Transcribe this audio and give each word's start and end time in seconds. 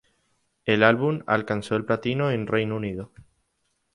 El 0.65 0.81
álbum 0.81 1.19
alcanzó 1.27 1.75
el 1.75 1.85
platino 1.85 2.31
en 2.31 2.47
Reino 2.47 2.75
Unido. 2.75 3.11